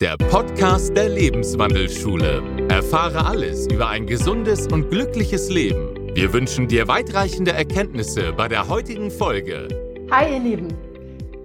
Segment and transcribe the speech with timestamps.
[0.00, 2.42] der Podcast der Lebenswandelschule.
[2.70, 5.94] Erfahre alles über ein gesundes und glückliches Leben.
[6.14, 9.68] Wir wünschen dir weitreichende Erkenntnisse bei der heutigen Folge.
[10.10, 10.68] Hi ihr Lieben,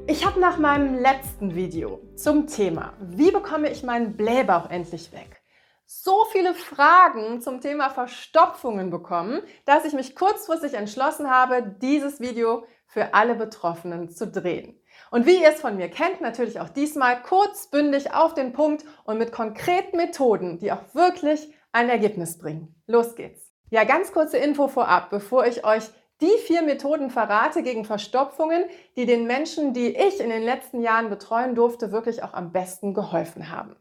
[0.08, 5.42] ich habe nach meinem letzten Video zum Thema, wie bekomme ich meinen Blähbauch endlich weg,
[5.86, 12.66] so viele Fragen zum Thema Verstopfungen bekommen, dass ich mich kurzfristig entschlossen habe, dieses Video
[12.88, 14.80] für alle Betroffenen zu drehen.
[15.12, 18.86] Und wie ihr es von mir kennt, natürlich auch diesmal kurz, bündig auf den Punkt
[19.04, 22.76] und mit konkreten Methoden, die auch wirklich ein Ergebnis bringen.
[22.88, 23.52] Los geht's.
[23.70, 25.90] Ja, ganz kurze Info vorab, bevor ich euch
[26.22, 28.64] die vier Methoden verrate gegen Verstopfungen,
[28.96, 32.94] die den Menschen, die ich in den letzten Jahren betreuen durfte, wirklich auch am besten
[32.94, 33.76] geholfen haben.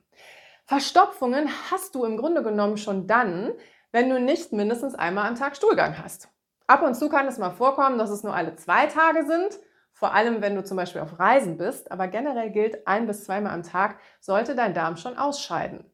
[0.66, 3.52] Verstopfungen hast du im Grunde genommen schon dann,
[3.92, 6.28] wenn du nicht mindestens einmal am Tag Stuhlgang hast.
[6.66, 9.60] Ab und zu kann es mal vorkommen, dass es nur alle zwei Tage sind
[9.94, 13.54] vor allem, wenn du zum Beispiel auf Reisen bist, aber generell gilt, ein bis zweimal
[13.54, 15.84] am Tag sollte dein Darm schon ausscheiden.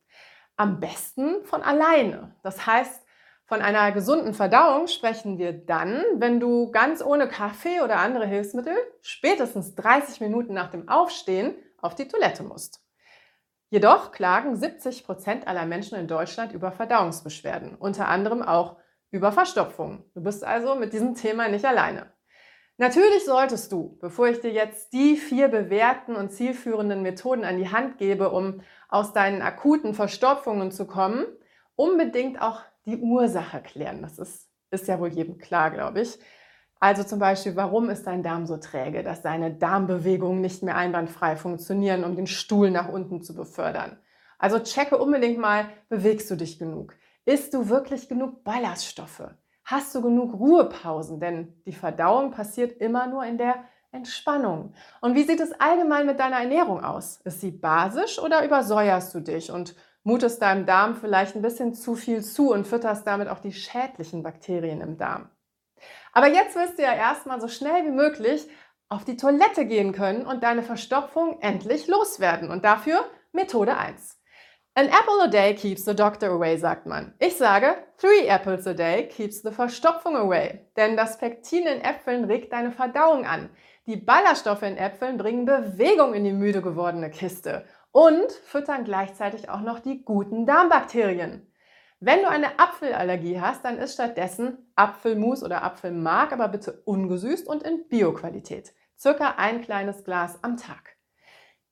[0.57, 2.35] Am besten von alleine.
[2.43, 3.05] Das heißt,
[3.45, 8.75] von einer gesunden Verdauung sprechen wir dann, wenn du ganz ohne Kaffee oder andere Hilfsmittel
[9.03, 12.81] spätestens 30 Minuten nach dem Aufstehen auf die Toilette musst.
[13.69, 18.77] Jedoch klagen 70 Prozent aller Menschen in Deutschland über Verdauungsbeschwerden, unter anderem auch
[19.11, 20.05] über Verstopfung.
[20.14, 22.11] Du bist also mit diesem Thema nicht alleine.
[22.81, 27.70] Natürlich solltest du, bevor ich dir jetzt die vier bewährten und zielführenden Methoden an die
[27.70, 31.27] Hand gebe, um aus deinen akuten Verstopfungen zu kommen,
[31.77, 34.01] unbedingt auch die Ursache klären.
[34.01, 36.19] Das ist, ist ja wohl jedem klar, glaube ich.
[36.78, 41.36] Also zum Beispiel, warum ist dein Darm so träge, dass deine Darmbewegungen nicht mehr einwandfrei
[41.36, 43.98] funktionieren, um den Stuhl nach unten zu befördern.
[44.39, 46.95] Also checke unbedingt mal, bewegst du dich genug?
[47.27, 49.34] Isst du wirklich genug Ballaststoffe?
[49.71, 51.21] Hast du genug Ruhepausen?
[51.21, 54.75] Denn die Verdauung passiert immer nur in der Entspannung.
[55.01, 57.21] Und wie sieht es allgemein mit deiner Ernährung aus?
[57.23, 61.95] Ist sie basisch oder übersäuerst du dich und mutest deinem Darm vielleicht ein bisschen zu
[61.95, 65.31] viel zu und fütterst damit auch die schädlichen Bakterien im Darm?
[66.13, 68.48] Aber jetzt wirst du ja erstmal so schnell wie möglich
[68.89, 72.51] auf die Toilette gehen können und deine Verstopfung endlich loswerden.
[72.51, 74.20] Und dafür Methode 1.
[74.77, 77.13] An apple a day keeps the doctor away, sagt man.
[77.19, 80.61] Ich sage, three apples a day keeps the Verstopfung away.
[80.77, 83.51] Denn das Pektin in Äpfeln regt deine Verdauung an.
[83.86, 89.61] Die Ballaststoffe in Äpfeln bringen Bewegung in die müde gewordene Kiste und füttern gleichzeitig auch
[89.61, 91.53] noch die guten Darmbakterien.
[91.98, 97.64] Wenn du eine Apfelallergie hast, dann ist stattdessen Apfelmus oder Apfelmark, aber bitte ungesüßt und
[97.64, 98.73] in Bioqualität.
[98.97, 100.97] Circa ein kleines Glas am Tag.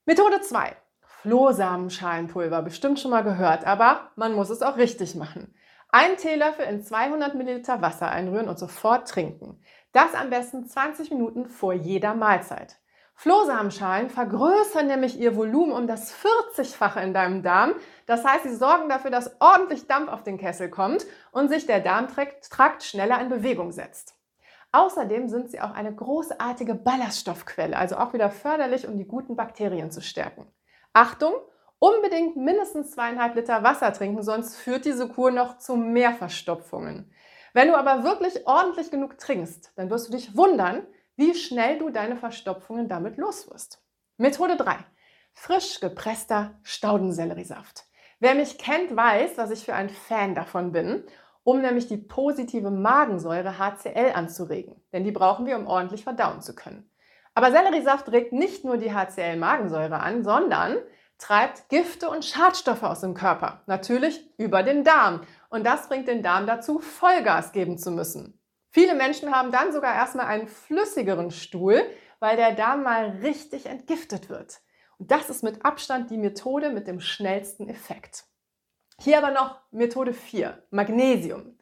[0.04, 0.76] Methode 2.
[1.22, 5.54] Flohsamenschalenpulver, bestimmt schon mal gehört, aber man muss es auch richtig machen.
[5.90, 9.60] Ein Teelöffel in 200 Milliliter Wasser einrühren und sofort trinken.
[9.92, 12.78] Das am besten 20 Minuten vor jeder Mahlzeit.
[13.14, 17.72] Flohsamenschalen vergrößern nämlich ihr Volumen um das 40-fache in deinem Darm.
[18.06, 21.80] Das heißt, sie sorgen dafür, dass ordentlich Dampf auf den Kessel kommt und sich der
[21.80, 24.14] Darmtrakt schneller in Bewegung setzt.
[24.70, 29.90] Außerdem sind sie auch eine großartige Ballaststoffquelle, also auch wieder förderlich, um die guten Bakterien
[29.90, 30.46] zu stärken.
[30.98, 31.32] Achtung,
[31.78, 37.12] unbedingt mindestens zweieinhalb Liter Wasser trinken, sonst führt diese Kur noch zu mehr Verstopfungen.
[37.52, 41.90] Wenn du aber wirklich ordentlich genug trinkst, dann wirst du dich wundern, wie schnell du
[41.90, 43.80] deine Verstopfungen damit los wirst.
[44.16, 44.76] Methode 3.
[45.34, 47.84] Frisch gepresster Staudenselleriesaft.
[48.18, 51.04] Wer mich kennt, weiß, dass ich für ein Fan davon bin,
[51.44, 54.82] um nämlich die positive Magensäure HCl anzuregen.
[54.92, 56.90] Denn die brauchen wir, um ordentlich verdauen zu können.
[57.38, 60.78] Aber Selleriesaft regt nicht nur die HCl-Magensäure an, sondern
[61.18, 63.62] treibt Gifte und Schadstoffe aus dem Körper.
[63.66, 65.20] Natürlich über den Darm.
[65.48, 68.42] Und das bringt den Darm dazu, Vollgas geben zu müssen.
[68.70, 71.80] Viele Menschen haben dann sogar erstmal einen flüssigeren Stuhl,
[72.18, 74.58] weil der Darm mal richtig entgiftet wird.
[74.98, 78.24] Und das ist mit Abstand die Methode mit dem schnellsten Effekt.
[79.00, 81.56] Hier aber noch Methode 4, Magnesium.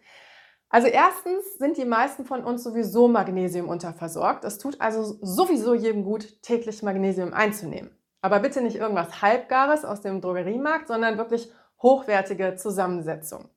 [0.68, 4.44] Also erstens sind die meisten von uns sowieso Magnesium unterversorgt.
[4.44, 7.96] Es tut also sowieso jedem gut, täglich Magnesium einzunehmen.
[8.20, 13.48] Aber bitte nicht irgendwas Halbgares aus dem Drogeriemarkt, sondern wirklich hochwertige Zusammensetzung.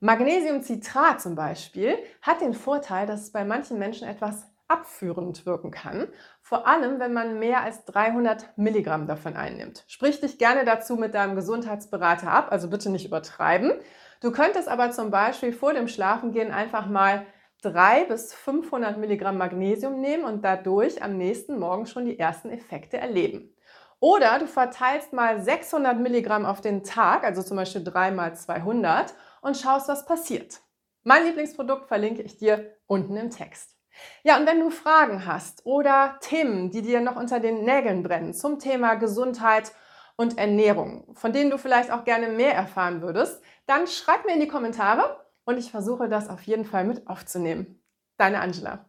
[0.00, 6.08] Magnesiumcitrat zum Beispiel hat den Vorteil, dass es bei manchen Menschen etwas abführend wirken kann,
[6.40, 9.84] vor allem wenn man mehr als 300 Milligramm davon einnimmt.
[9.88, 13.72] Sprich dich gerne dazu mit deinem Gesundheitsberater ab, also bitte nicht übertreiben.
[14.20, 17.26] Du könntest aber zum Beispiel vor dem Schlafengehen einfach mal
[17.62, 22.98] 3 bis 500 Milligramm Magnesium nehmen und dadurch am nächsten Morgen schon die ersten Effekte
[22.98, 23.54] erleben.
[24.00, 29.14] Oder du verteilst mal 600 Milligramm auf den Tag, also zum Beispiel 3 mal 200
[29.40, 30.60] und schaust, was passiert.
[31.04, 33.73] Mein Lieblingsprodukt verlinke ich dir unten im Text.
[34.22, 38.34] Ja, und wenn du Fragen hast oder Themen, die dir noch unter den Nägeln brennen
[38.34, 39.72] zum Thema Gesundheit
[40.16, 44.40] und Ernährung, von denen du vielleicht auch gerne mehr erfahren würdest, dann schreib mir in
[44.40, 47.82] die Kommentare und ich versuche das auf jeden Fall mit aufzunehmen.
[48.16, 48.86] Deine Angela.